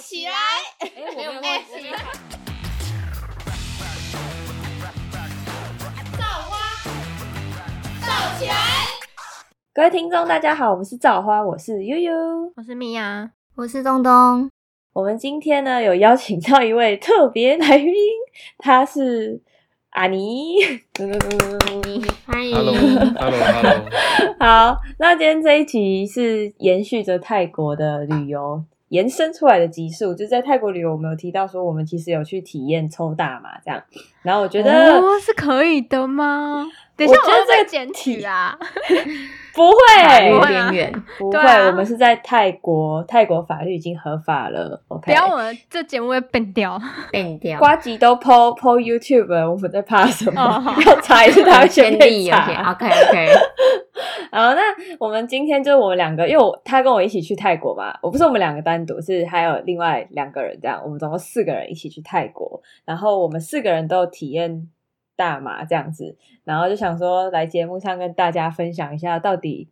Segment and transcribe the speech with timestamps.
[0.00, 0.32] 起来！
[0.80, 1.48] 哎，我没有忘记。
[6.18, 6.56] 造花，
[8.00, 8.54] 造起来！
[9.72, 12.12] 各位听众，大家好，我们是造花，我是悠悠。
[12.56, 14.50] 我是米娅，我是东东。
[14.92, 17.92] 我们今天呢有邀请到一位特别来宾，
[18.58, 19.40] 他是
[19.90, 20.56] 阿尼。
[22.26, 23.84] 欢迎 Hello，Hello，Hello。
[24.40, 28.64] 好，那今天这一集是延续着泰国的旅游
[28.94, 33.82] 延伸出来的集数，就在泰国旅游，我们有提到说，我们其实有去体验抽大麻这样。
[34.22, 34.70] 然后我觉得、
[35.20, 36.64] 是可以的吗？
[36.96, 38.56] 等一下，我觉得这个我要被检举啊！
[39.54, 44.82] 不会，有点远，不会，我们是在泰国，泰国法律已经合法了。
[44.88, 46.76] OK，不要我们这节目会变掉。
[47.12, 47.56] 变掉。
[47.60, 50.62] 瓜吉都 PO PO YouTube，了我们在怕什么？
[50.84, 52.72] 要查也是他会先被查。
[52.72, 53.28] OK OK，
[54.32, 54.60] 好，那
[54.98, 64.68] 我们今天就是我们两个，因为我他跟我一起去泰国嘛，我不是我们两个单独，是还有另外两个人这样，我们总共四个人一起去泰国，然后我们四个人都有体验
[65.16, 69.68] 大麻这样子，然后就想说来节目上跟大家分享一下，到底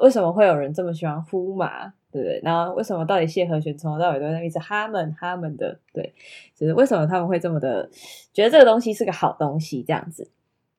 [0.00, 2.40] 为什么会有人这么喜欢呼麻，对不对？
[2.42, 6.12] 然后为什么到底谢和弦从头到尾都在一直哈们哈们的，对，
[6.54, 7.88] 就是为什么他们会这么的
[8.32, 10.30] 觉得这个东西是个好东西这样子。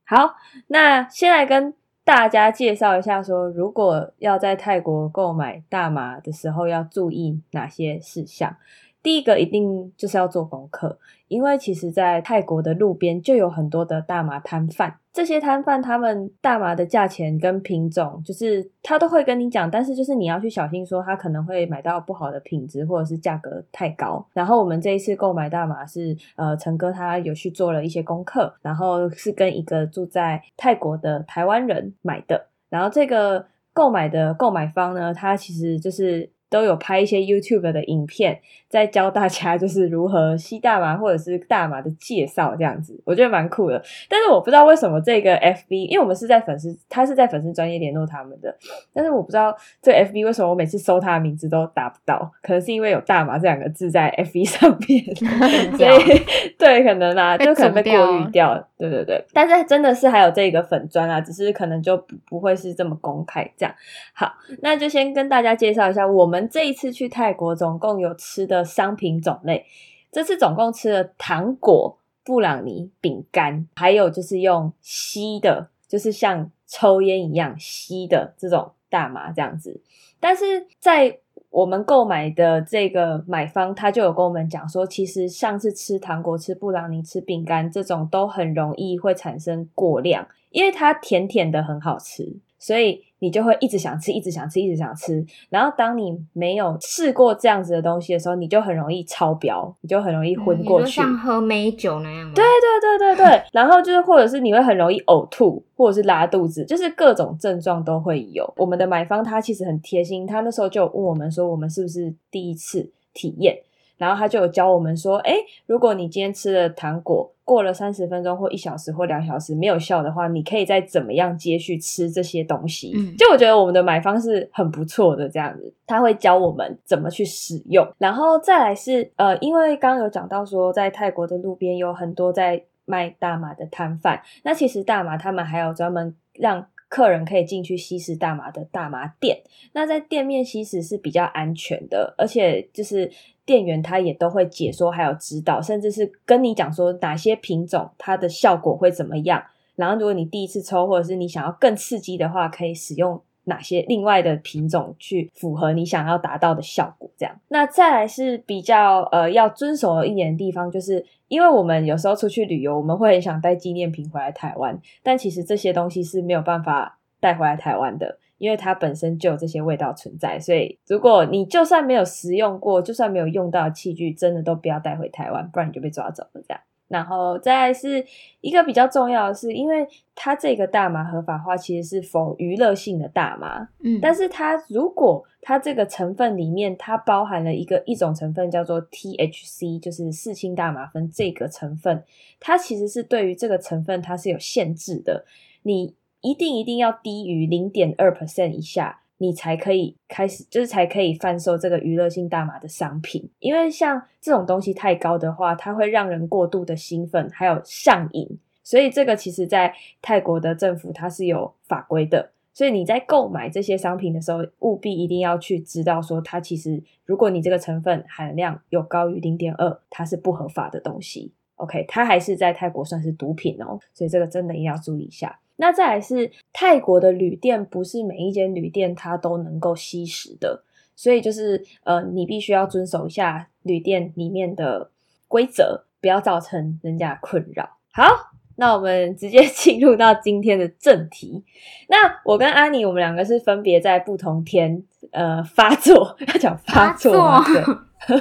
[0.06, 0.36] 好，
[0.68, 8.58] 那先来跟大家介绍一下说如果要在泰国购买大麻的时候要注意哪些事项。
[9.04, 24.26] 第一个一定就是要做功课，因为其实，在泰国的路边就有很多的大麻摊贩，这些摊贩他们大麻的价钱跟品种，就是他都会跟你讲，但是就是你要去小心，说他可能会买到不好的品质，或者是价格太高。
[24.32, 36.30] 然后我们这一次购买大麻是，呃，陈哥他有去做了一些功课，然后是跟一个住在泰国的台湾人买的，然后这个购买的购买方呢，他其实就是。
[36.54, 43.84] 都有拍一些 YouTube 的影片，在教大家就是如何吸大麻或者是大麻的介绍这样子，我觉得蛮酷的。
[44.08, 48.56] 但是我不知道为什么这个 FB，因为我们是在粉丝，他是在粉丝专业联络他们的，
[48.94, 55.04] 但是我不知道这个 FB 为什么我每次搜他的名字都打不到，可能是因为有大麻这两个字在 FB 上面，
[55.76, 56.22] 所以
[56.60, 59.26] 对，可能啊，就可能被过滤掉，对对对。
[59.34, 63.74] 但是真的是还有这个粉砖啊，只是可能就不不会是这么公开这样。
[64.14, 69.66] 好，那就先跟大家介绍一下，我们这一次去泰国总共有吃的商品种类。
[70.12, 79.82] 这次总共吃了糖果、布朗尼、饼干，还有就是用吸的，就是像抽烟一样吸的这种大麻这样子。
[80.20, 95.26] 但是在我们购买的这个买方，他就有跟我们讲说，其实像是吃糖果、吃布朗尼、吃饼干这种，都很容易会产生过量，因为它甜甜的很好吃，所以你就会一直想吃，一直想吃，一直想吃。
[95.50, 100.92] 然后当你没有试过这样子的东西的时候，你就很容易超标，你就很容易昏过去。
[100.92, 102.34] 像喝美酒那样吗？
[102.36, 108.54] 对对对对对，然后就是或者是你会很容易呕吐，或者是拉肚子，就是各种症状都会有。
[108.58, 113.58] 我们的买方他其实很贴心，他那时候就有问我们说，我们是不是第一次体验，
[113.98, 122.94] 然后他就有教我们说，哎，如果你今天吃了糖果，过了三十分钟或一小时或两小时没有效的话，你可以再怎么样接续吃这些东西。
[122.96, 143.12] 嗯就我觉得我们的买方是很不错的，这样子，他会教我们怎么去使用，然后再来是呃，因为刚刚有讲到说，在泰国的路边有很多在卖大麻的摊贩，那其实大麻他们还有专门让客人可以进去吸食大麻的大麻店，那在店面吸食是比较安全的，而且就是
[143.48, 149.44] 店员他也都会解说，还有指导，甚至是跟你讲说哪些品种它的效果会怎么样。
[149.76, 157.10] 然后，如果你第一次抽，或者是你想要更刺激的话，可以使用哪些另外的品种去符合你想要达到的效果。
[157.18, 168.20] 这样，那再来是比较呃要遵守一点的地方，就是因为我们有时候出去旅游，我们会很想带纪念品回来台湾，但其实这些东西是没有办法带回来台湾的。
[168.40, 176.42] 因为它本身就有这些味道存在，所以如果你就算没有食用过，就算没有用到器具，真的都不要带回台湾，不然你就被抓走了。
[176.46, 176.60] 这样，
[176.94, 178.06] 然后再来是
[178.42, 192.04] 一个比较重要的是，因为它这个大麻合法化其实是否娱乐性的大麻，嗯，但是它如果它这个成分里面它包含了一个一种成分叫做 THC，就是四氢大麻酚这个成分，
[192.40, 195.26] 它其实是对于这个成分它是有限制的，
[195.64, 199.00] 你一定一定要低于零点二 percent 以下。
[199.24, 203.32] 你才可以开始，就是才可以贩售这个娱乐性大麻的商品。
[203.40, 208.38] 因为像这种东西太高的话，它会让人过度的兴奋，还有上瘾。
[208.64, 221.32] 所以这个其实在泰国的政府它是有法规的，所以你在购买这些商品的时候，务必一定要去知道说，它其实如果你这个成分含量有高于零点二，它是不合法的东西。
[221.56, 225.40] OK，它还是在泰国算是毒品哦，所以这个真的一定要注意一下。
[225.64, 230.62] 那再来是泰国的旅店，不是每一间旅店它都能够吸食的，
[230.94, 234.92] 所以就是呃，你必须要遵守一下旅店里面的
[235.30, 237.78] 规则，不要造成人家困扰。
[237.94, 238.33] 好。
[238.64, 241.44] 那我们直接 进入到今天的正题。
[241.90, 244.82] 那我跟安妮，我们两个是分别在不同天
[245.12, 247.44] 呃发作， 要讲发作吗？
[247.46, 247.62] 对，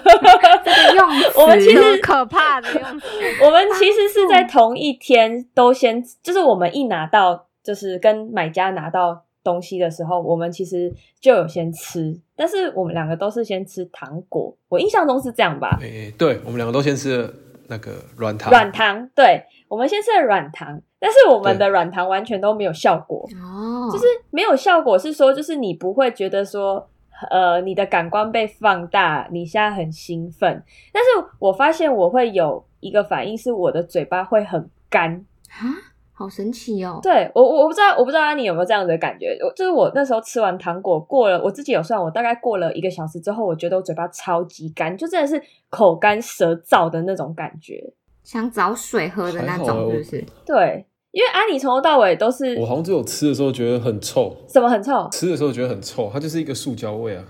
[0.64, 3.06] 这个用词，我们其实可怕的用词。
[3.44, 15.78] 我们其实是在同一天都先，就是我们一拿到，就是跟买家拿到东西的时候，我们其实就有先吃，但是我们两个都是先吃糖果，我印象中是这样吧？
[15.80, 17.32] 诶、对，我们两个都先吃了
[17.68, 23.26] 那个软糖，软糖，对，我们先吃了软糖，但是我们的软糖完全都没有效果。
[23.42, 26.86] 哦，就是没有效果，是说就是你不会觉得说，
[27.30, 30.62] 呃，你的感官被放大，你现在很兴奋。
[30.92, 31.08] 但是
[31.38, 35.24] 我发现我会有一个反应，是我的嘴巴会很干。
[35.48, 35.64] 啊，
[36.12, 37.00] 好神奇哦！
[37.02, 39.34] 对我，我我不知道，我不知道安妮有没有这样的感觉。
[39.42, 47.82] 我就是我那时候吃完糖果，过了我自己有算，我大概过了一个小时之后，我觉得我嘴巴超级干，就真的是口干舌燥的那种感觉。
[48.22, 50.24] 想找水喝的那种，我是不是？
[50.46, 57.24] 对，因为安妮从头到尾都是我好像只有吃的时候觉得很臭，什么很臭，吃的时候觉得很臭，它就是一个塑胶味啊。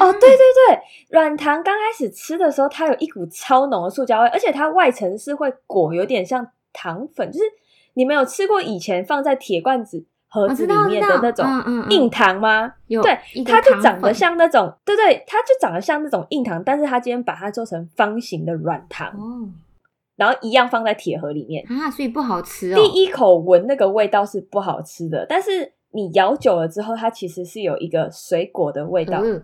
[0.00, 0.78] 哦，对对对，
[1.10, 7.44] 软糖刚开始吃的时候，它有一股超浓的塑胶味，而且它外层是会裹有点像糖粉，就是
[7.94, 11.90] 你们有吃过以前放在铁罐子盒子里面的那种知道嗯嗯嗯。
[11.90, 12.72] 硬糖吗？
[12.88, 13.16] 有对
[13.46, 19.48] 它就糖长得像那种，对对，它就长得像那种硬糖，但是它今天把它做成方形的软糖，哦
[20.16, 21.64] 然后一样放在铁盒里面。
[21.68, 22.76] 啊，所以不好吃哦。
[22.76, 29.18] 第一口闻那个味道是不好吃的，但是你咬久了之后，它其实是有一个水果的味道。
[29.18, 29.42] 呃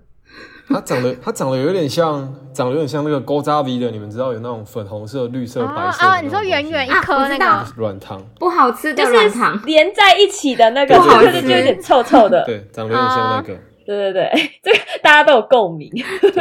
[0.68, 6.20] 它长得它长得有点像，长得有点像那个勾扎 V 的，你们知道有那种粉红色、绿色、白色啊啊！
[6.20, 12.44] 你说圆圆一啊颗那个，软糖，不好吃的就是软糖，连在一起的那个，不好吃就是就有点臭臭的。
[12.46, 13.58] 对，长得有点像那个。
[13.84, 14.30] 对对对，
[14.62, 15.90] 这个大家都有共鸣。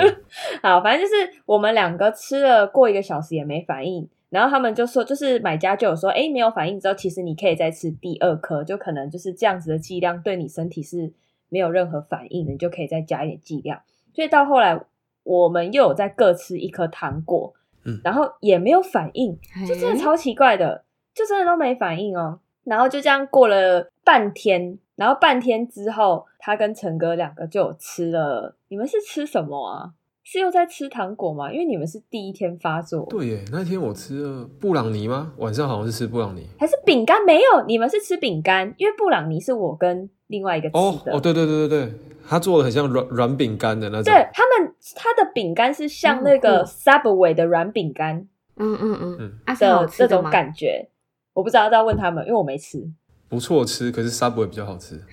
[0.61, 11.11] 好，反正就是我们两个吃了过一个小时也没反应，然后他们就说，就是买家就有说，哎，没有反应之后，其实你可以再吃第二颗，就可能就是这样子的剂量对你身体是
[11.49, 13.81] 没有任何反应的，你就可以再加一点剂量。
[14.13, 14.79] 所以到后来，
[15.23, 17.53] 我们又有再各吃一颗糖果，
[17.85, 19.37] 嗯然后也没有反应，
[19.67, 20.83] 就真的超奇怪的，
[21.13, 22.39] 就真的都没反应哦。
[22.65, 28.55] 然后就这样过了半天，然后半天之后，他跟陈哥两个就有吃了。
[28.67, 29.93] 你们是吃什么啊？
[30.31, 31.51] 是又在吃糖果吗？
[31.51, 35.33] 因为你们是第一天发作，对耶，那天我吃了布朗尼吗？
[35.37, 36.47] 晚上好像是吃布朗尼。
[36.59, 37.19] 还是饼干？
[37.25, 40.79] 没有，你们是吃饼干，因为布朗尼是我跟另外一个吃的。
[40.79, 41.93] 哦哦，对对对对对，
[42.27, 44.05] 它做的很像软软饼干的那种。
[44.13, 48.27] 对他们，他的饼干是像那个嗯 Subway 的软饼干
[48.57, 50.23] 嗯嗯嗯嗯，啊是好的这种？
[50.29, 50.89] 感觉。
[51.33, 52.87] 我不知道，要问他们，因为我没吃。
[53.27, 55.01] 不错吃，可是 Subway 比较好吃。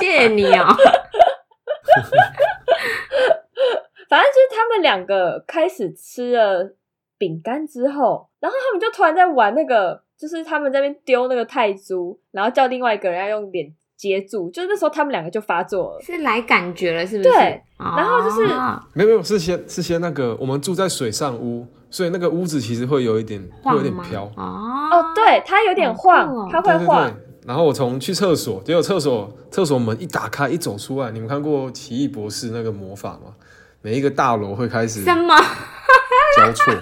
[0.00, 0.66] 谢谢你哦。
[4.08, 6.74] 反正就是他们两个开始吃了
[7.16, 16.00] 饼干之后，然后他们就突然在玩那个，就是他们在那边丢那个泰铢，然后叫另外一个人要用脸接住，就是那时候他们两个就发作了。
[16.02, 17.30] 是来感觉了，是不是？
[17.30, 18.46] 对哦，然后就是
[18.92, 24.24] 没有没有，是先是先那个，我们住在水上屋，所以那个屋子其实会有一点会有点飘。
[24.36, 27.31] 哦哦，对，它有点晃，它对对会晃对。。
[27.46, 33.34] 然后我从去厕所，结果厕所厕所门一打开，一走出来，你们看过《奇异博士》那个魔法吗？
[33.80, 35.36] 每一个大楼会开始什么？
[36.36, 36.72] 交错，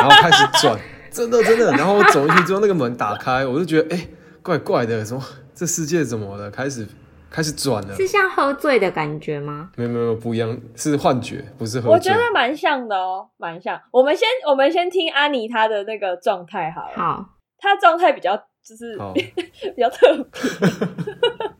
[0.00, 0.78] 然后开始转，
[1.10, 1.72] 真的真的。
[1.72, 4.06] 然后我走进去之后，那个门打开，我就觉得哎、
[4.42, 5.22] 怪怪的，什么
[5.54, 6.50] 这世界怎么了？
[6.50, 6.86] 开始
[7.30, 7.96] 开始转了。
[7.96, 9.70] 是像喝醉的感觉吗？
[9.76, 11.92] 没有没有没有不一样，是幻觉，不是喝醉。
[11.92, 13.80] 我觉得蛮像的哦，蛮像。
[13.90, 17.24] 我们先我们先听安妮她的那个状态好了，好，
[17.58, 20.24] 她状态比较就是好， 比较特别。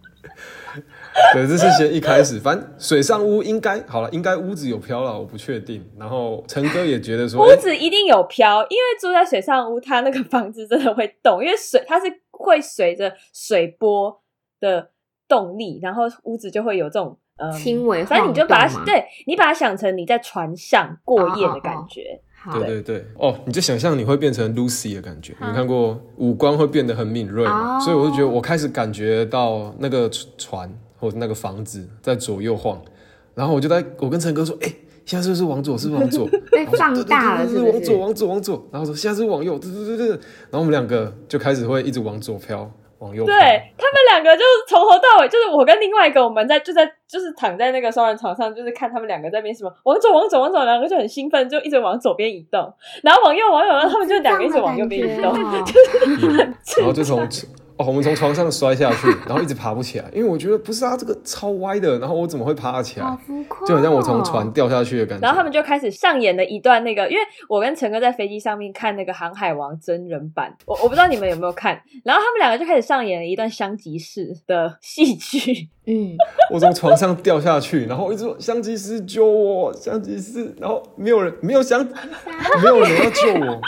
[1.34, 5.84] 对，这是先一开始，反正水上屋应该好了，应该屋子有飘了，我不确定。
[5.98, 14.22] 然后陈哥也觉得说， 屋哎子一定有飘，因为住在水上屋，它那个房子真的会动，因为水它是会随着水波
[14.60, 14.90] 的
[15.28, 22.20] 动力，然后屋子就会有这种呃轻微反正你就把它对你把它想成你在船上过夜的感觉。
[22.22, 27.44] 好对对对，哦，你就想象你会变成 Lucy 的感觉，你看过五官会变得很敏锐
[27.84, 32.80] 所以我就觉得我开始感觉到那个船或者那个房子在左右晃，
[33.34, 34.72] 然后我就在我跟陈哥说，哎、
[35.04, 35.76] 现在是不是往左？
[35.76, 36.26] 是不是往左？
[36.50, 38.68] 被放大了是往左，往左，往左。
[38.72, 40.16] 然后说现在是往右，对对对对对。
[40.50, 42.70] 然后我们两个就开始会一直往左飘，
[43.00, 43.24] 往右。
[43.26, 57.26] 对他们两个就是从头到尾，就是我跟另外一个，我们在就在就是躺在那个双人床上，就是看他们两个在那边什么往左往左往左，两个就很兴奋，就一直往左边移动，然后往右往右，然后他们就两个一直往右边移动， 就是然后就从
[57.80, 63.06] 哦，我们从床上摔下去，然后一直爬不起来，因为我觉得不是啊，这个超歪的，然后我怎么会爬得起来？
[63.06, 65.22] 好浮夸哦，就很像我从船掉下去的感觉。
[65.26, 76.14] 然后他们就开始上演了一段那个，因为我跟陈哥在飞机上面看那个《航海王》真人版，我我不知道你们有没有看，然后他们两个就开始上演了一段香吉士的戏剧，嗯，
[76.52, 81.82] 我从床上掉下去，然后一直说香吉士救我，香吉士，然后没有人，没有香，
[82.62, 83.58] 没有人要救我，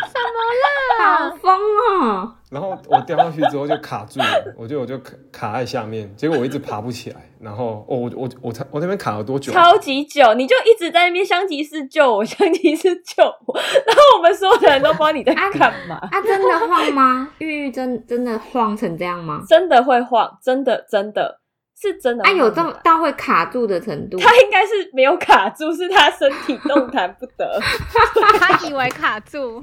[1.00, 1.58] 好疯
[2.02, 2.34] 哦！
[2.52, 9.50] 然后我掉下去之后就卡住了，我就我就卡卡在下面，结果我一直爬不起来，然后哦我我我才我那边卡了多久？
[9.50, 17.30] 超级久，你就一直在那边香吉士救我，香吉士救我，然后我们所有的人都不知道你在干嘛， 啊，真的晃吗？
[17.38, 19.40] 玉玉真真的晃成这样吗？
[19.48, 21.40] 真的会晃，真的真的
[21.80, 24.18] 是真的啊，有这么到会卡住的程度？
[24.18, 27.58] 他应该是没有卡住，是他身体动弹不得。
[28.38, 29.58] 他以为卡住，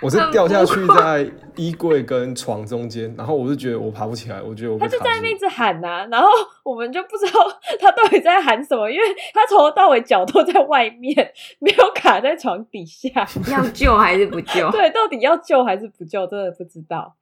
[0.00, 5.38] 我是掉下去在衣柜跟床中间，然后我就觉得我爬不起来，我觉得我他就在那边一。
[5.38, 6.28] 直喊呐、然后
[6.64, 7.40] 我们就不知道
[7.80, 11.14] 他到底在喊什么，因为他从头到尾脚都在外面，
[11.60, 13.08] 没有卡在床底下。
[13.50, 14.68] 要救还是不救？
[14.72, 17.16] 对，到底要救还是不救，真的不知道。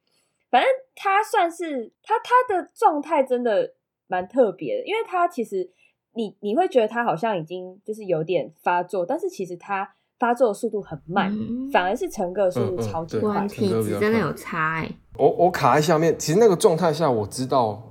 [0.49, 3.73] 反正他算是他他的状态真的
[4.07, 5.69] 蛮特别的，因为他其实
[6.13, 13.47] 你你会觉得他好像已经就是有点发作，但是其实他发作的速度很慢，嗯反而是陈哥速度超级快。
[13.47, 17.81] 体质真的有差哎、我我卡在下面，其实那个状态下，我知道，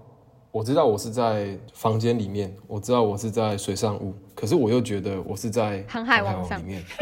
[0.50, 6.82] 我知道我是在房间里面，我知道我是在水上屋，可是我又觉得我是在航海王上里面。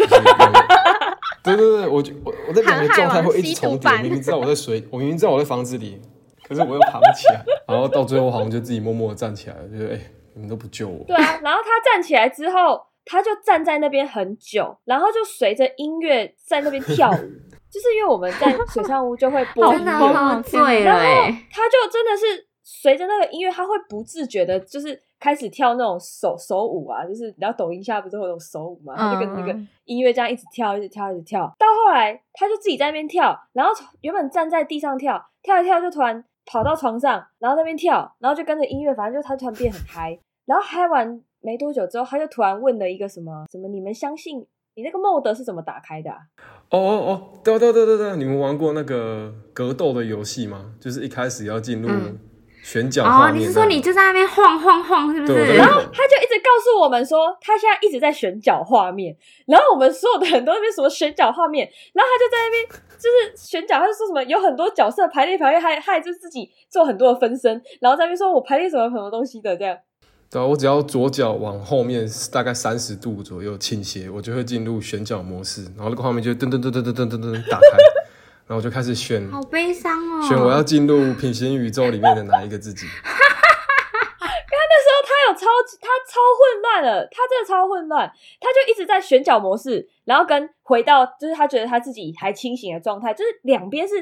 [1.44, 6.00] 对对对，我就我我的两个状态会一直重叠，明明知道我在水，我明明知道我在房子里，
[6.42, 10.00] 可是我又爬不起来，然后到最后好像就自己默默的站起来了，就是哎、
[10.32, 11.04] 你们都不救我。
[11.04, 17.54] 对啊，然后他站起来之后，他就站在那边很久，然后就随着音乐在那边 跳舞。
[17.74, 31.52] 就是因为我们在水上屋就会播音真的乐，喝醉了然后哎、他就真的是随着那个音乐，他会不自觉的，就是开始跳那种手手舞啊，就是你知道抖音下不是会有手舞嘛，他就跟着那个嗯音乐这样一直跳，一直跳，一直跳。
[31.58, 46.16] 到后来，他就自己在那边跳，然后原本站在地上跳，跳一跳就突然跑到床上，然后在那边跳，然后就跟着音乐，反正就他突然变很嗨，然后嗨完没多久之后，他就突然问了一个什么什么，你们相信你那个 mod 是怎么打开的、啊？
[46.70, 50.72] 哦哦哦，对对对对对，你们玩过那个格斗的游戏吗？
[50.80, 52.18] 就是一开始要进入嗯
[52.62, 55.34] 选角画哦，你是说你就在那边晃晃晃，是不是？
[55.34, 59.14] 对我在那边他就一直告诉我们说，他现在一直在选角画面，
[59.46, 69.76] 然后我们所有的人都在那边什么选角画面，然后他就在那边就是选角，他就说什么有很多角色排列排列，还还就自己做很多的分身，然后在那边说我排列什么什么东西的这样。
[70.34, 77.78] 对啊，我只要左脚往后面大概三十度左右倾斜，我就会进入选角模式，然后那个画面就噔噔噔噔噔噔噔噔打开，
[78.44, 80.26] 然后我就开始选好悲伤哦。
[80.26, 82.84] 选我要进入平行宇宙里面的哪一个自己。
[84.66, 88.10] 那时候他有超级，他超混乱了，他真的超混乱，
[88.40, 93.94] 他就一直在选角模式，然后跟回到就是他觉得他自己还清醒的状态，就是两边是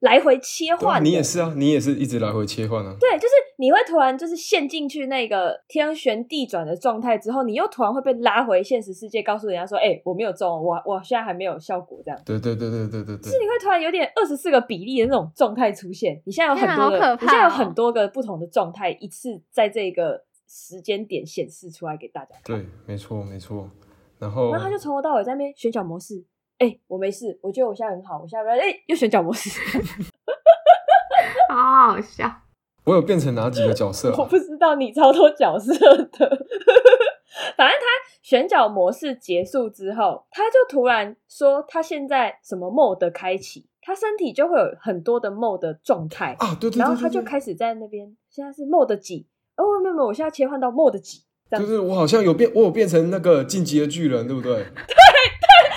[0.00, 1.02] 来回切换。
[1.04, 2.96] 你也是啊，你也是一直来回切换啊。
[2.98, 13.38] 对，就是你会突然就是陷进去那个天旋地转的状态之后，你又突然会被拉回现实世界，告诉人家说：“哎、我没有中，我我现在还没有效果。”这样，对对对对对对是。
[13.38, 16.20] 你会突然有点二十四个比例的那种状态出现。
[16.24, 22.56] 你现在有很多个，你现在有很多个不同的状态，一次在这个时间点显示出来给大家看。
[22.56, 23.70] 对，没错没错。
[24.18, 26.24] 然后然后他就从头到尾在那边选角模式。
[26.60, 29.50] 哎、我没事，我觉得我现在很好，我现在哎、又选角模式，
[31.48, 32.30] 好好笑。
[32.84, 34.28] 我有变成哪几个角色、我啊？
[34.28, 36.46] 不知道你超多角色的。
[37.56, 37.86] 反正他
[38.22, 49.26] 选角模式结束之后，他就突然说他现在什么 mode 开启，他身体就会有很多的 mode 状态，啊，对对对然后他就开始在那边，现在是 mode 几？
[49.56, 51.72] 哦，没有没有，我现在切换到 mode 几，这样子。
[51.72, 54.66] 对对，我好像有变，我有变成那个进击的巨人，对不对？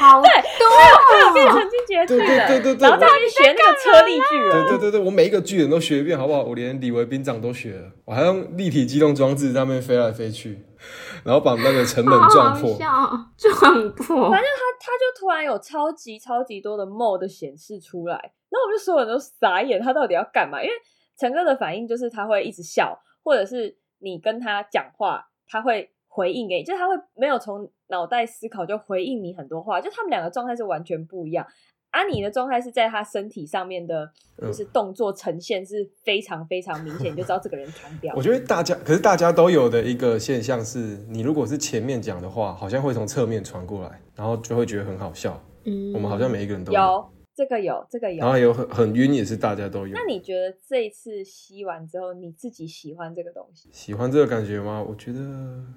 [0.09, 6.43] 好多他有变成进阶巨对对，对对对然后在那边学那个车力巨人，对对对对，我每一个巨人都学一遍，好不好？
[6.43, 10.65] 我连李维兵长都学了，我还用立体机动装置在那边飞来飞去，
[11.23, 12.77] 然后把那个城门撞破。
[13.37, 14.41] 撞破反。
[14.41, 20.61] 正他他就突然有超级超级多的 mode 显示出来，然后我们就所有人都傻眼，他到底要干嘛？
[20.61, 20.73] 因为
[21.17, 31.43] 陈哥的反应就是他会一直笑，或者是你跟他讲话，他会回应给你，就是他会没有从脑袋思考就回应你很多话，就他们两个状态是完全不一样。
[31.89, 34.03] 阿尼的状态是在他身体上面的，
[34.41, 38.21] 嗯就是动作呈现是非常非常明显，你就知道这个人强调我。
[38.21, 45.39] 觉得大家，可是大家都有的一个现象是，你如果是前面讲的话，好像会从侧面传过来，然后就会觉得很好笑。
[45.65, 48.29] 嗯我们好像每一个人都有这个有这个有然。
[48.29, 49.93] 后有很很晕，也是大家都有。
[49.93, 53.69] 那你觉得这一次吸完之后，你自己喜欢这个东西？
[53.71, 54.83] 喜欢这个感觉吗？
[54.87, 55.19] 我觉得，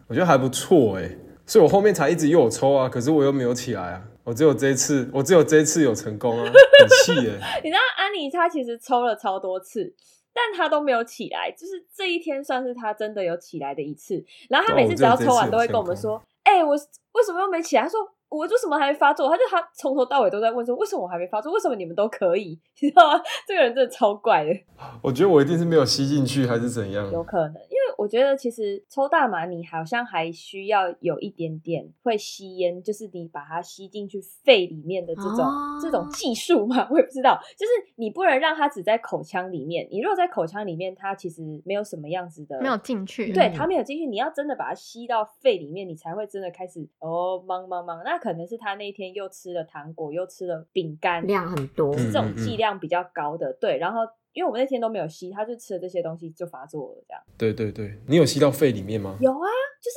[0.08, 7.60] 我觉得还不错哎，所以我后面才一直又有抽啊，可是我又没有起来啊，我只有这一次，我只有这一次有成功啊， 很气哎。
[7.64, 9.94] 你知道安妮她其实抽了超多次，
[10.34, 14.24] 但她都没有起来，就是这一天算是她真的有起来的一次。
[14.48, 18.00] 然后她哦每次只要抽完都会跟我们成说：“哎、我为什么又没起来？”她说。
[18.28, 19.28] 我为什么还没发作？
[19.28, 21.52] 他就他从头到尾都在问说，为什么我还没发作？
[21.52, 22.58] 为什么你们都可以？
[22.80, 23.20] 你知道吗？
[23.46, 24.50] 这个人真的超怪的。
[25.02, 27.10] 我觉得我一定是没有吸进去，还是怎样？
[27.12, 37.38] 有可能，因为我觉得其实抽大麻，你好像还需要有一点点会吸烟，就是你把它吸进去肺里面的这种、哦这种技术嘛，我也不知道。
[37.56, 43.32] 就是你不能让它只在口腔里面，你如果在口腔里面，它其实没有什么样子的，没有进去。
[43.32, 48.02] 对，嗯它没有进去，你要真的把它吸到肺里面，你才会真的开始哦，忙忙忙。
[48.04, 53.76] 那可能是他那天又吃了糖果，又吃了饼干，量很多，嗯这种剂量比较高的，对。
[53.76, 54.00] 然后
[54.36, 57.22] 因为我们那天都没有吸，他就吃了这些东西就发作了，这样。
[57.38, 59.16] 对对对，你有吸到肺里面吗？
[59.18, 59.48] 有啊，
[59.80, 59.96] 就是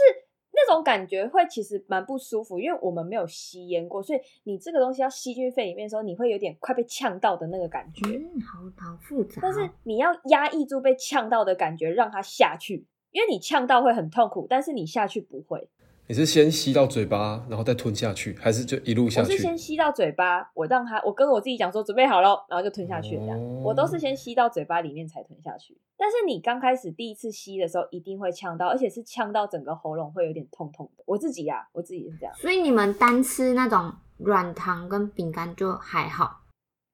[0.53, 8.07] 那种感觉会其实蛮不舒服，因为我们没有吸烟过，所以你这个东西要吸进去肺里面的时候，你会有点快被呛到的那个感觉。
[8.07, 9.39] 嗯，好好复杂哦。
[9.41, 15.69] 但是你要压抑住被呛到的感觉，让它下去，因为你呛到会很痛苦，但是你下去不会。
[16.09, 19.43] 你是先吸到嘴巴，然后再吞下去，还是就一路下去我是？
[19.43, 23.39] 先吸到嘴巴，我让它，我跟我自己讲说准备好了，然后就吞下去了这样。
[23.39, 25.77] 哦我都是先吸到嘴巴里面才吞下去。
[25.95, 31.03] 但是你刚开始第一次吸的时候，一定会呛到，而且是呛到整个喉咙会有点痛痛的。
[31.05, 36.41] 我自己呀、我自己是这样，所以你们单吃那种软糖跟饼干就还好，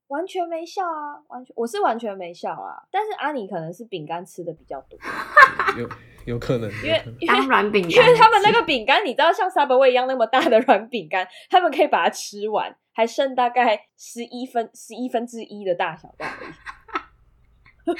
[0.07, 2.81] 完全没笑啊，完全我是完全没笑啊。
[2.91, 4.99] 但是阿尼可能是饼干吃的比较多，
[5.77, 5.89] 有
[6.25, 17.91] 有可能，因为有可能因为当软饼干，因为他们那个饼干，你知道像 Subway 一样那么大的软饼干，他们可以把它吃完，还剩大概十一分十一分之一的大小而已。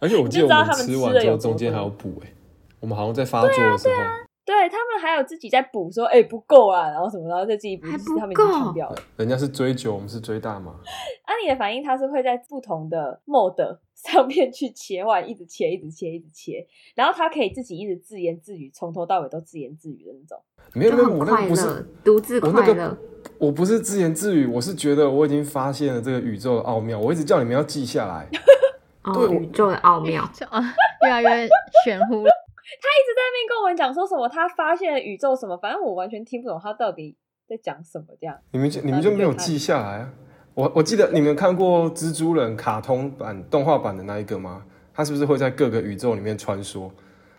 [0.00, 2.32] 而且我 记得我们你就知道他们吃完之后吃的有中间还多有补哎，
[2.80, 4.02] 我们好像在发作的时候，
[4.46, 8.96] 对他们还有自己在补说，哎、不够啊，然后什么，然后再自己补，还就是他们已经不够强调了。
[9.16, 10.72] 人家是追酒，我们是追大麻。
[11.24, 20.40] 安妮的反应，它是会在不同的 mode 上面去切换，一直切，一直切，一直切，然后他可以自己一直自言自语，从头到尾都自言自语的那种。
[20.72, 22.96] 就没有没有，我那个不是乐，独自我那个快乐。
[23.38, 28.28] 我不是自言自语，我是觉得我已经发现了这个宇宙的奥妙，我一直叫你们要记下来。
[29.02, 30.22] 哦对，宇宙的奥妙，
[31.02, 31.48] 越来越
[31.84, 32.30] 玄乎了。
[32.80, 37.16] 他一直在那边跟我们讲说什么，他发现了宇宙什么，反正我完全听不懂他到底
[37.48, 38.06] 在讲什么。
[38.20, 40.12] 这样，你们就你们就没有记下来啊？
[40.54, 44.64] 我我记得你们看过蜘蛛人卡通版动画版的那一个吗？
[44.92, 46.90] 他是不是会在各个宇宙里面穿梭？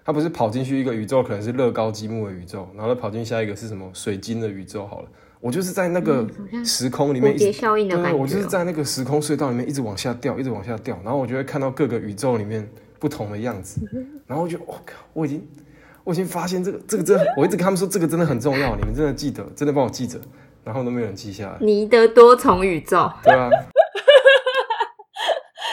[0.06, 4.88] 他不是跑进去一个宇宙，可能是乐高积木的宇宙，然后再跑进下一个是什么水晶的宇宙？
[4.88, 5.10] 好了，
[5.42, 6.26] 我就是在那个
[6.64, 12.66] 时空里面一直蝴蝶效应的对，感觉哦我就是在那个时空隧道里面一直往下掉，一直往下掉，然后我就会看到各个宇宙里面
[13.00, 13.82] 不同的样子，
[14.26, 15.48] 然后我就我靠，我已经
[16.04, 20.20] 我已经发现这个这个真的，我一直跟他们说这个真的很重要，你们真的记得，真的帮我记着，
[20.64, 23.50] 然后都没有人记下来，尼的多重宇宙，对啊，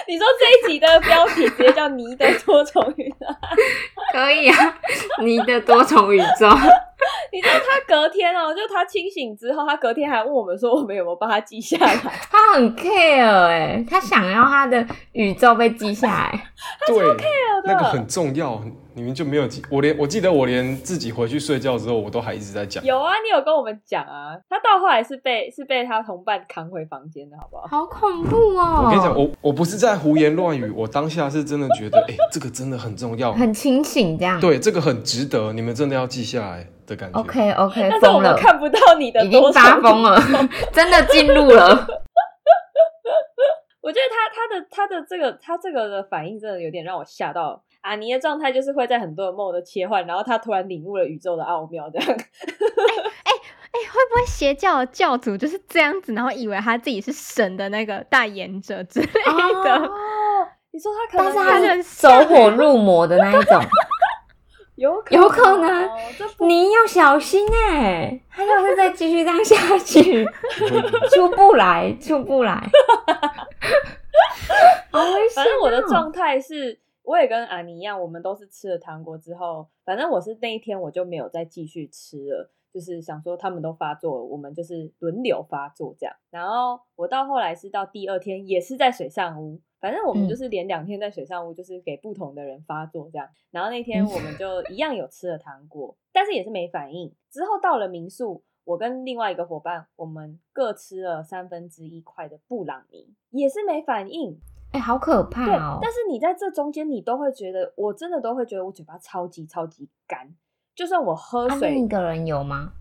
[0.06, 3.26] 你说这一集的标题直接叫“你的多重宇宙。
[4.12, 4.78] 可以啊，
[5.22, 6.48] 你的多重宇宙，”，
[7.32, 11.96] 你知道他隔天哦，就他清醒之后，他隔天还问我们说，我们有没有帮他记下来？
[12.30, 16.46] 他很 care 哎、他想要他的宇宙被记下来，
[16.80, 18.60] 他超 care 的，那个很重要，
[18.96, 24.38] 你们就没有记，我连我记得我连自己回去睡觉之后，我都还一直在讲，有啊，你有跟我们讲啊。
[24.48, 27.66] 他到后来是被是被他同伴扛回房间的，好不好？
[27.66, 28.84] 好恐怖哦！
[28.84, 34.40] 我跟你讲，我我不是在胡言乱语，我当下是真的觉得，哎、这个真的很重要，很清醒这样。
[34.40, 37.18] 对，这个很值得，你们真的要记下来的感觉。
[37.18, 40.20] ，OK OK，但是我们疯了，看不到你的已经发疯了，
[40.72, 41.86] 真的进入了。
[43.82, 47.62] 我觉得他他的他的这个他这个的反应真的有点让我吓到。
[47.84, 52.08] 阿尼的状态就是会在很多的梦的切换，然后他突然领悟了宇宙的奥妙，这样。
[52.16, 52.16] 哎
[53.72, 59.06] 哎、会不会邪教的教主就是这样子，然后以为他自己是神的那个代言者之类
[59.64, 59.74] 的？
[59.76, 59.90] 哦，
[60.72, 63.60] 你说他可能但是他是走火入魔的那一种，
[64.76, 65.90] 有可有可能
[66.38, 70.24] 你要小心哎、他要是再继续这样下去，
[71.14, 72.66] 出不来，出不来。
[74.90, 86.16] 好危险哦反正我的状态是，我也跟安妮一样，我们都是吃了糖果之后，反正我是那一天我就没有再继续吃了，就是想说他们都发作了，我们就是轮流发作这样。
[86.30, 93.28] 然后我到后来是到第二天，也是在水上屋，反正我们嗯就是连两天在水上屋，就是给不同的人发作这样。
[93.50, 97.14] 然后那天我们 就一样有吃了糖果，但是也是没反应。
[97.30, 104.40] 之后到了民宿，我跟另外一个伙伴，我们各吃了三分之一块的布朗尼，也是没反应。
[104.74, 105.78] 哎、好可怕，哦！
[105.80, 110.28] 但是你在这中间，你都会觉得，我真的都会觉得我嘴巴超级超级干，
[110.74, 112.72] 就算我喝另一个人有吗？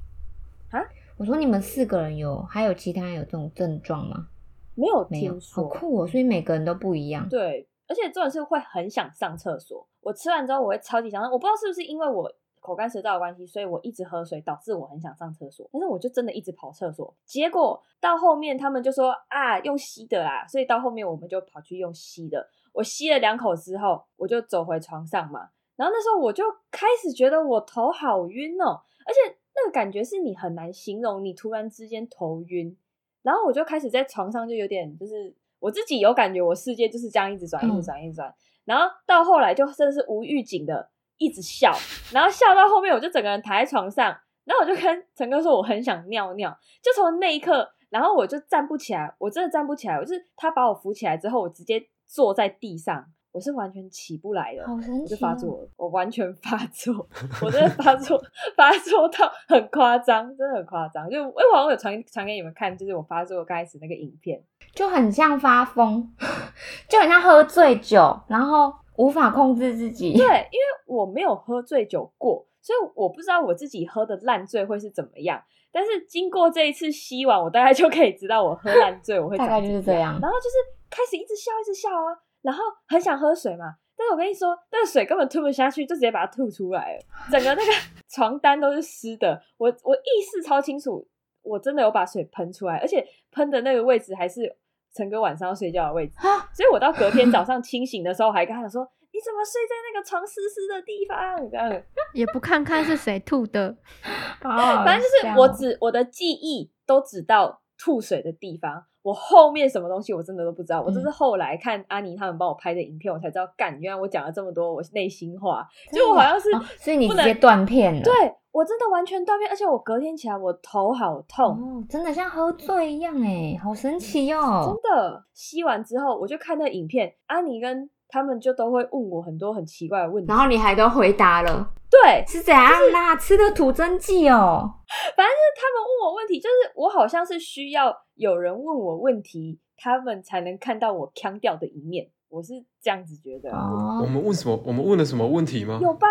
[0.72, 0.82] 啊？
[1.18, 4.28] 我说你们四个人有，还有其他人有这种症状吗？
[4.74, 6.08] 没有没有听，说，好酷哦！
[6.08, 7.30] 所以每个人都不一样。
[7.30, 9.88] 对，而且重点是会很想上厕所。
[10.02, 12.28] 我吃完之后，我会超级想上，我不知道是不是因为我
[12.64, 15.70] 口干舌燥的关系，所以我一直喝水，导致我很想上厕所。
[15.72, 22.48] 但是我就真的一直跑厕所，结果到后面他们就说啊，用吸的啦，所以到后面我们就跑去用吸的。
[22.72, 25.50] 我吸了两口之后，我就走回床上嘛。
[25.76, 32.76] 然后那时候我就开始觉得我头好晕哦，而且那个感觉是你很难形容，你突然之间头晕。
[33.22, 38.34] 然后我就开始在床上就有点就是我自己有感觉，我世界就是这样一直转，一嗯直转，一直转。
[38.66, 41.74] 然后到后来就真的是无预警的一直笑，
[42.12, 44.06] 然后笑到后面我就整个人躺在床上，
[44.46, 46.50] 然后我就跟陈哥说我很想尿尿，
[46.82, 54.66] 就从那一刻，然后我就站不起来，我真的站不起来，我就是他把我扶起来之后，我直接坐在地上，我是完全起不来的。
[54.68, 55.04] 好神奇、哦！
[55.04, 57.08] 我就发作了，我完全发作，
[57.42, 58.22] 我真的发作，
[58.56, 61.10] 发作到很夸张，真的很夸张。
[61.10, 64.44] 就哎，我有传传给你们看，就是我发作刚开始那个影片，
[64.76, 66.14] 就很像发疯，
[66.90, 70.14] 就很像喝醉酒，然后无法控制自己。
[70.14, 75.44] 对，因为我没有喝醉酒过，所以我不知道我自己喝的烂醉会是怎么样。
[75.72, 80.56] 但是经过这一次吸完，我大概就可以知道我喝烂醉我会大概长怎就是这样然后就是
[80.90, 83.76] 开始一直笑，一直笑啊，然后很想喝水嘛。
[83.96, 87.00] 但是我跟你说，那个水根本吞不下去，就直接把它吐出来了，
[87.32, 87.72] 整个那个
[88.10, 89.42] 床单都是湿的。
[89.58, 91.08] 我我意识超清楚，
[91.42, 94.56] 我真的有把水喷出来，而且喷的那个位置还是
[94.94, 96.14] 陈哥晚上要睡觉的位置。
[96.18, 101.18] 啊所以我到隔天早 上清醒的时候，还跟他讲说：“你怎么睡在那个床湿湿的地方？”
[101.50, 103.76] 这样， 也不看看是谁吐的，
[104.42, 110.82] 反反正就是我只我的记忆都只到吐水的地方，我后面什么东西我真的都不知道。
[110.82, 118.02] 我嗯这是后来看阿妮他们帮我拍的影片，我才知道，干，原来我讲了这么多我内心话，就我好像是哦所以你直接断片了。
[118.04, 118.14] 对
[118.54, 121.48] 我真的完全断片，而且我隔天起来我头好痛。
[121.48, 124.64] 哦，真的像喝醉一样哎，好神奇哦！
[124.68, 130.30] 真的吸完之后，我就看那影片，安妮跟他们就都会问我很多很奇怪的问题。
[130.30, 133.16] 然后你还都回答了，对，是怎样啦？
[133.16, 134.70] 吃的吐真剂哦。
[135.18, 142.08] 反正就是他们问我问题，就是我好像是需要有人问我问题，他们才能看到我腔调的一面。
[142.34, 144.60] 我是这样子觉得，我哦，们问什么？
[144.66, 145.78] 我们问了什么问题吗？
[145.80, 146.08] 有吧？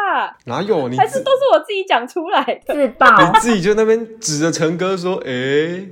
[0.46, 0.88] 哪有？
[0.88, 2.72] 你还是都是我自己讲出来的？
[2.74, 5.32] 自爆你自己就那边指着陈哥说：“哎、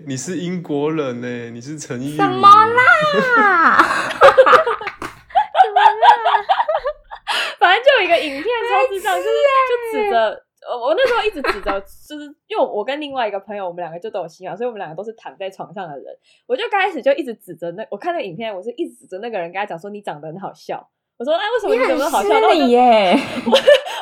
[0.06, 3.82] 你是英国人呢，你是陈毅什么啦？
[7.58, 9.28] 反正就有一个影片超智障，就是
[9.68, 10.44] 就指着。
[10.68, 16.06] 呃，我那时候一直指着， 就是因为我跟另外一个朋友，我们两个就都有吸嘛，所以我们两个都是躺在床上的人。
[16.46, 20.86] 我就刚开始就一直指着那，我看那影片，我是一直指着那个人，跟他讲说你长得很好笑。
[21.18, 22.28] 我说哎，为什么你你长得好笑？
[22.28, 23.12] 然后我就失礼耶！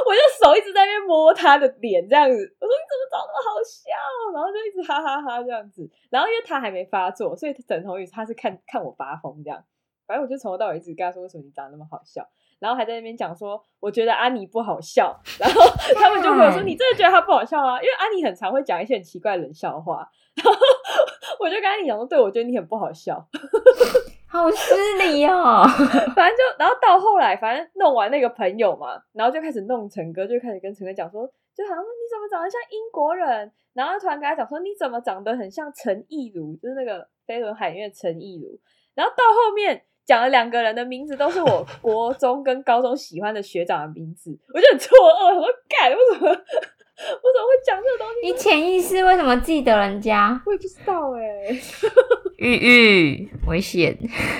[0.09, 2.35] 我就手一直在那边摸他的脸，这样子。
[2.61, 3.90] 我说你怎么长那么好笑？
[4.35, 5.88] 然后就一直哈哈哈这样子。
[6.11, 9.62] 然后因为他还没发作，所以等同于他是看看我发疯这样。
[10.07, 12.27] 反正我就从头到尾一直跟他说，为什么你长得那么好笑？
[12.59, 15.18] 然后还在那边讲说，我觉得安妮不好笑。
[15.38, 15.61] 然后
[15.94, 17.81] 他们就会说，你真的觉得她不好笑吗？
[17.81, 20.09] 因为安妮很常会讲一些很奇怪的冷笑话。
[20.38, 20.61] 然后
[21.40, 23.27] 我就跟安妮讲说，对我觉得你很不好笑。
[24.31, 25.64] 好失礼哦。
[26.14, 38.61] 反正就，然后到后来，反正弄完那个朋友嘛，然后就开始弄陈哥，就开始跟陈哥讲说，就好像说你怎么长得像英国人，然后突然跟他讲说你怎么长得很像陈意如，就是那个飞轮海里面的陈意如，
[38.94, 48.33] 然后到后面讲了两个人的名字都是我 国中跟高中喜欢的学长的名字，我就很错愕，我说干，为什么我怎么会讲这个东西？
[48.33, 50.40] 你潜意识为什么记得人家？
[50.47, 51.23] 我也不知道哎、
[52.38, 53.94] 玉玉，危险！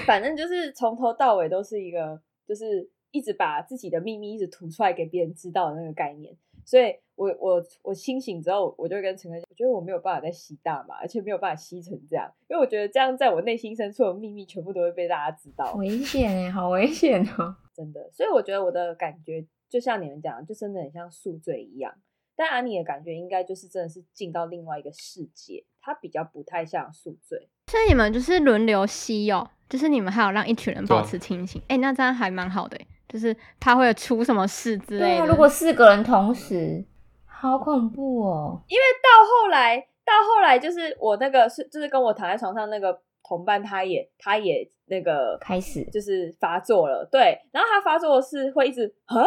[0.07, 6.35] 反正就是从头到尾都是一个，就是一直把自己的秘密一直吐出来给别人知道的那个概念。
[6.69, 17.57] 所以我我我清醒之后，我就跟陈哥讲，我觉得我没有办法再吸大麻，而且没有办法吸成这样，因为我觉得这样在我内心深处的秘密全部都会被大家知道，危险哎，好危险哦！
[17.75, 18.11] 真的。
[18.13, 21.95] 所以我觉得我的感觉就像你们讲，就真的很像宿醉一样。
[22.37, 27.49] 但安妮的感觉应该就是真的是进到另外一个世界，她比较不太像宿醉。
[27.67, 35.27] 所以你们就是轮流吸哦，就是你们还有让一群人保持清醒，哎、那这样还蛮好的欸，就是他会出什么事之对啊，类的。
[35.27, 36.85] 如果四个人同时，
[37.27, 38.63] 好恐怖哦。
[38.69, 45.85] 因为到后来，到后来就是我那个是就是跟我躺在床上那个同伴，他也他也那个开始。
[45.91, 49.25] 就是发作了，对，然后他发作是会一直啊啊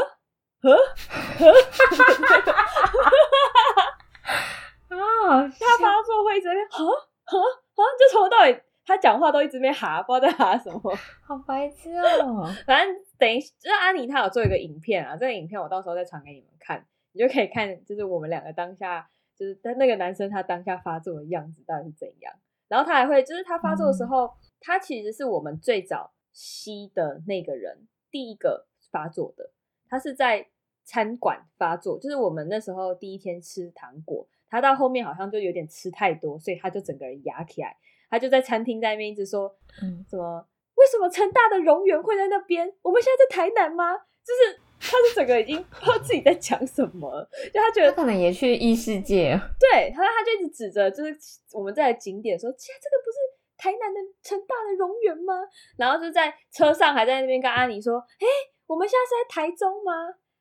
[4.90, 10.80] 啊，他发作会一直在那边呵呵呵，就从头到尾他讲话都一直在哈，不知道在哈什么。
[11.26, 12.46] 好白痴哦。
[12.68, 22.34] 反正等一下就是安妮她有做一个影片啊，这个影片我到时候再传给你们看，你就可以看就是我们两个当下就是但那个男生他当下发作的样子到底是怎样，
[22.68, 29.52] 然后他还会就是他发作的时候，他其实是我们最早吸的那个人第一个发作的，
[29.88, 30.48] 他是在
[30.84, 37.78] 餐馆发作，就是我们那时候第一天吃糖果，他到后面好像就有点吃太多，所以他就整个人压起来，
[38.10, 40.48] 他就在餐厅在那边一直说，嗯，什么？
[40.82, 42.68] 为什么成大的荣园会在那边？
[42.82, 43.96] 我们现在在台南吗？
[43.96, 49.40] 就是他是整个已经不知道自己在讲什么，就他觉得他可能也去异世界了。
[49.60, 51.16] 对，他他就一直指着就是
[51.54, 53.18] 我们在景点说，现在这个不是
[53.58, 55.36] 台南的成大的荣园吗？
[55.78, 58.26] 然后就在车上还在那边跟阿尼说，哎、
[58.66, 59.94] 我们现在是在台中吗？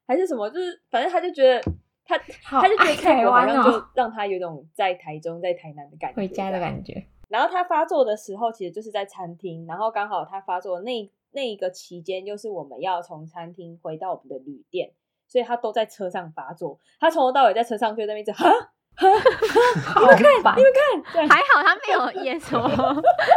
[0.07, 0.49] 还是什么？
[0.49, 1.63] 就是反正他就觉得
[2.05, 6.59] 他好他就觉得台泰国好像湾哦就让他有种在台中在台南的感觉，回家的。
[6.59, 7.07] 感觉。
[7.31, 14.91] 然后他发作的时候，其实就是在餐厅，然后刚好他发作的那那一个期间，就是我们要从餐厅回到我们的旅店，
[15.29, 16.79] 所以他都在车上发作。
[16.99, 19.07] 他从头到尾在车上就在那边哈哈
[19.95, 20.07] 好
[20.43, 22.69] 烦，这样还好他没有演什么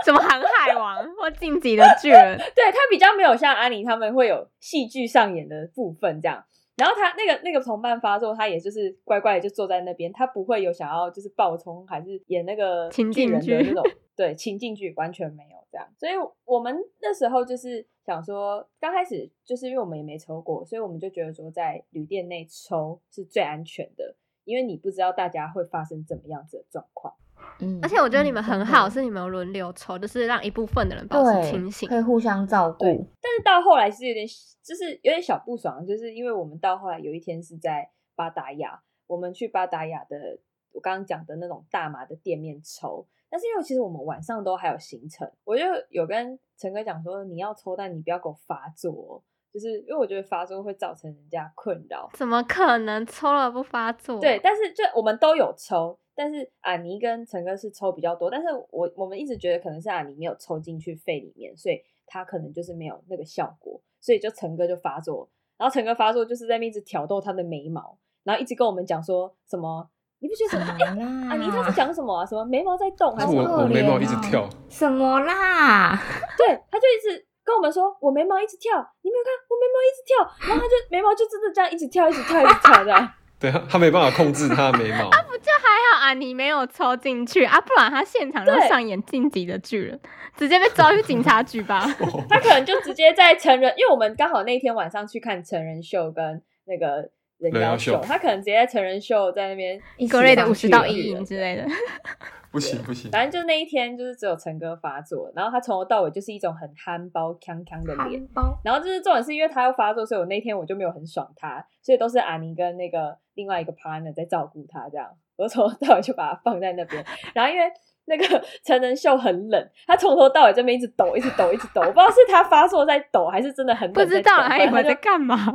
[0.03, 6.43] 什么 航海王或晋级的巨人，对他比较没有像安妮他们会有戏剧上演的部分这样。
[6.75, 15.87] 然后他那个那个同伴发作，他也就是乖乖的就坐在那边，他不会有想要就是爆冲还是演那个情巨人境剧的那种对情境剧完全没有这样。
[15.99, 16.13] 所以
[16.45, 27.13] 我们那时候就是想说，刚开始就是因为我们也没抽过，所以我们就觉得说在旅店内抽是最安全的，因为你不知道大家会发生怎么样子的状况。
[27.59, 31.97] 嗯而且我觉得你们嗯很好，是你们有轮流抽，就是让一部分的人保持清醒可。
[31.97, 32.85] 以互相照顾。
[32.85, 34.25] 但是到后来是有点，
[34.63, 40.39] 就是有点小不爽，就是因为我们到后来有一天是在巴达雅，我们去巴达雅的
[40.71, 49.21] 我刚刚讲的那种大麻的店面抽，但是因为其实我们晚上都还有行程，我就有跟陈哥讲说，你要抽，但你不要给我发作哦，
[49.53, 52.09] 就是因为我觉得发作会造成人家困扰。
[52.13, 54.19] 怎么可能抽了不发作？
[54.19, 70.65] 对，，但是就我们都有抽，但是阿尼跟陈哥是抽比较多，但是我我们一直觉得可能是阿尼没有抽进去肺里面，所以他可能就是没有那个效果，所以就陈哥就发作，然后陈哥发作就是在那边一直挑逗他的眉毛，然后一直跟我们讲说什么，你不觉得什么？
[70.85, 72.25] 哎、啦阿尼他是讲什么啊？
[72.25, 73.43] 什么眉毛在动还是什么？
[73.43, 75.97] 我我眉毛一直跳，什么啦？
[76.37, 83.09] 对，他就一直跟我们说，我眉毛一直跳，你没有看我眉毛一直跳，然后他就眉毛就真的这样一直跳，一直跳，一直跳这样。
[83.43, 89.99] 对他他没办法控制他的眉毛， 啊，不就还好啊，你没有抽进去啊，不然他现场就上演晋级的巨人，
[90.37, 91.85] 直接被抓去警察局吧。
[92.29, 101.65] 他可能就直接在成人，因为我们刚好那天晚上去看成人秀跟那个人妖秀，他可能直接在成人秀在那边，一起格瑞的五十道阴影之类的，
[102.51, 117.65] 不行不行，反正就那一天就是只有陈哥发作，然后他从头到尾就是一种很憨包锵锵的脸，包，然后就是重点是因为他要发作，所以我那天我就没有很爽他，所以都是阿尼跟那个另外一个 partner 在照顾他这样，我从头到尾就把他放在那边，然后因为。
[118.05, 121.81] 那个 成人秀很冷，他从头到尾这边一直抖，一直抖，一直抖。
[121.81, 125.35] 我不知道是他发作在抖，还是真的很冷不知道，还以为在干嘛。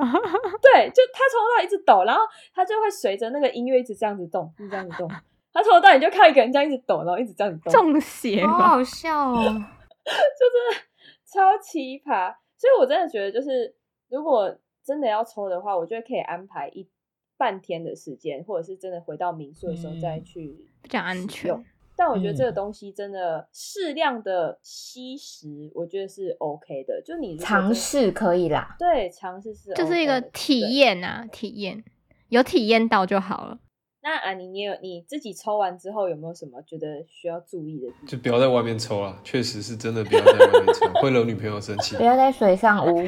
[0.63, 2.23] 对，就他从头到尾一直抖，然后
[2.55, 5.09] 他就会随着那个音乐一直这样子动，一直这样子动。
[5.53, 8.53] 他从头到尾就看一个人这样一直抖，然后一直这样子动，中邪吧？
[8.53, 9.37] 好好笑哦。
[9.45, 10.83] 就真的
[11.27, 12.35] 超奇葩。
[12.57, 13.75] 所以我真的觉得，就是
[14.09, 14.53] 如果
[14.85, 16.89] 真的要抽的话，我觉得可以安排一
[17.37, 21.65] 半天的时间，或者是真的回到民宿的时候嗯再去比较安全用。
[21.99, 27.03] 但我觉得这个嗯东西真的适量的吸食，我觉得是 OK 的。
[27.05, 28.77] 就你尝试可以啦。
[28.79, 31.83] 对尝试是就是一个体验啊，体验
[32.29, 33.59] 有体验到就好了。
[34.01, 37.89] 那啊，你你有你自己抽完之后有没有什么觉得需要注意的？
[38.07, 42.05] 就不要在外面抽了，确实是真的不要在外面抽，会惹女朋友生气不。
[42.05, 43.07] 要在水上屋，哎、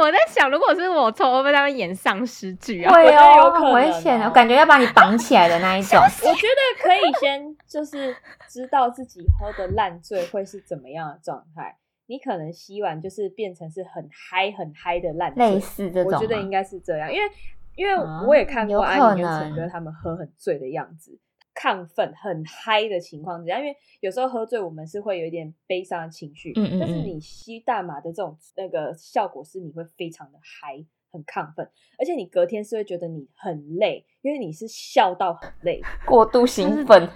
[0.00, 2.92] 我在想，如果是我抽，会不会在那边演丧尸剧啊？
[2.94, 5.98] 会觉得有哦，可能很危险我感觉要把你绑起来的那一种。
[6.22, 8.14] 我觉得可以先就是
[8.48, 11.76] 知道自己喝的烂醉会是怎么样的状态。
[12.06, 17.30] 你可能吸完就是变成是很嗨很嗨的烂醉，类似这种吗，我觉得应该是这样，因为
[17.76, 21.18] 因为啊我也看过有安妮跟陈哥他们喝很醉的样子，
[21.54, 30.84] 亢奋、很嗨的情况之下，因为有时候喝醉我们是会有一点悲伤的情绪，嗯嗯嗯但是你吸大麻的这种那个效果是你会非常的嗨。
[31.14, 31.64] 很亢奋，
[31.96, 36.44] 而且你隔天是会觉得你很累，因为你是笑到很累，过度。
[36.44, 37.08] 兴奋，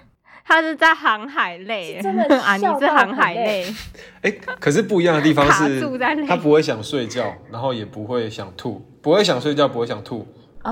[0.45, 3.73] 他是在航海类，真的 啊，你是笑到航海累类，
[4.23, 5.81] 哎，可是不一样的地方 是
[6.25, 10.25] 他不会想睡觉，然后也不会想吐，不会想睡觉，不会想吐，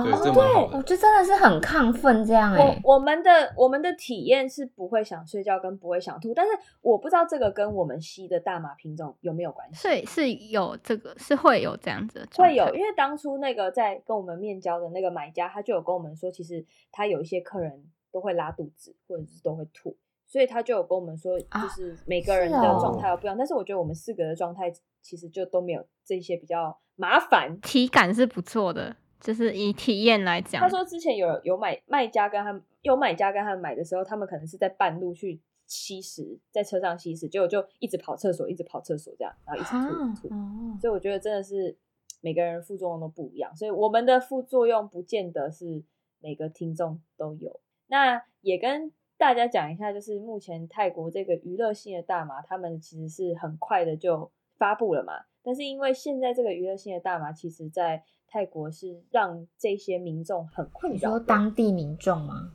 [0.04, 0.78] 对，这蛮好的。
[0.78, 9.80] 我觉得真的是很亢奋这样哎、我我们的我们的体验是不会想睡觉跟不会想吐，但是我不知道这个跟我们吸的大麻品种有没有关系。
[9.80, 23.38] 所以是有这个是会有这样子的，会有，因为当初那个在跟我们面交的那个买家，他就有跟我们说，其实他有一些客人都会拉肚子，或者是都会吐，所以他就有跟我们说，啊就是每个人的状态不一样。
[23.38, 27.60] 但是我觉得我们四个的状态其实就都没有这些比较麻烦。
[27.62, 40.34] 体感是不错的，就是以体验来讲，他说之前有有买卖家跟他们有买家跟他们买的时候，他们可能是在半路去吸食，在车上吸食，结果就一直跑厕所，一直跑厕所这样，然后一直吐吐。
[40.34, 41.76] 哦，所以我觉得真的是
[42.22, 45.84] 每个人副作用都不一样，所以我们的副作用不见得是
[46.20, 47.60] 每个听众都有。
[47.88, 55.26] 那也跟大家讲一下，就是目前泰国这个娱乐性的大麻，他们其实是很快的就发布了嘛。
[55.42, 61.20] 但是因为现在这个娱乐性的大麻，其实在泰国是让这些民众很困你说。
[61.20, 62.52] 当地民众吗？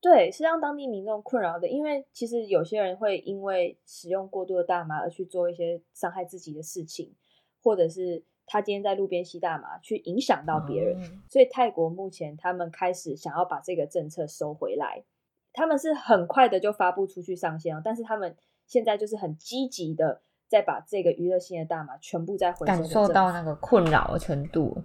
[0.00, 7.14] 对，是让当地民众困扰的，因为其实有些人会因为使用过度的大麻而去做一些伤害自己的事情，
[7.62, 15.04] 或者是他今天在路边吸大麻去影响到别人，哦所以泰国目前他们开始想要把这个政策收回来，
[15.52, 18.34] 他们是很快的就发布出去上线了，但是他们
[18.66, 24.82] 现在就是很积极的在把这个娱乐性的大麻全部再回收感受到那个困扰的程度。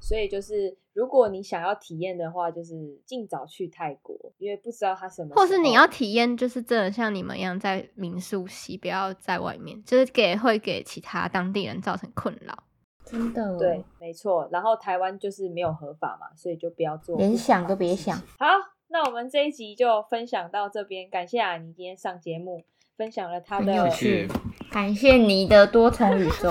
[0.00, 5.34] 所以就是，如果你想要体验的话，就是尽早去泰国，因为不知道它什么。
[5.34, 12.56] 或是你要体验，就是真的像你们一样在民宿洗，不要在外面，就是给会给其他当地人造成困扰。
[13.04, 14.48] 真的，哦对，，没错。
[14.52, 18.16] 然后台湾就是没有合法嘛，所以就不要做，连想都别想。
[18.38, 18.46] 好，
[18.88, 22.64] 那我们这一集就分享到这边，感谢啊，你今天上节目
[22.96, 24.28] 分享了他的有趣
[24.70, 26.50] 感谢你的多重宇宙，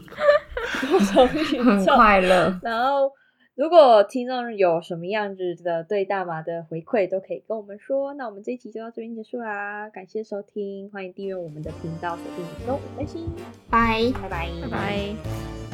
[0.80, 1.94] 多重宇很宙。
[1.96, 2.58] 快乐。
[2.62, 3.10] 然后，
[3.54, 8.14] 如果听众有什么样子的对大麻的回馈，都可以跟我们说。
[8.14, 13.28] 那我们这一集就到这边结束啦，感谢收听，欢迎订阅我们的频道，锁定每周五更新，
[13.68, 14.10] 拜。
[14.22, 15.69] 拜拜，拜拜。